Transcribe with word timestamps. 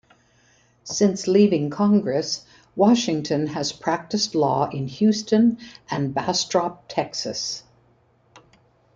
Since 0.85 1.27
leaving 1.27 1.69
Congress, 1.69 2.43
Washington 2.75 3.45
has 3.45 3.71
practiced 3.71 4.33
law 4.33 4.67
in 4.67 4.87
Houston 4.87 5.59
and 5.91 6.11
Bastrop, 6.11 6.85
Texas. 6.87 7.61